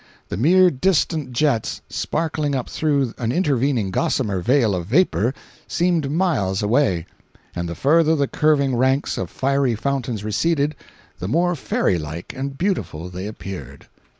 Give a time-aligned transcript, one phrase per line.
[0.29, 5.31] The mere distant jets, sparkling up through an intervening gossamer veil of vapor,
[5.67, 7.05] seemed miles away;
[7.55, 10.73] and the further the curving ranks of fiery fountains receded,
[11.19, 13.85] the more fairy like and beautiful they appeared.